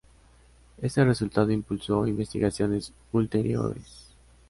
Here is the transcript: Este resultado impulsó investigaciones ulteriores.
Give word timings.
Este 0.81 1.05
resultado 1.05 1.51
impulsó 1.51 2.07
investigaciones 2.07 2.91
ulteriores. 3.11 4.15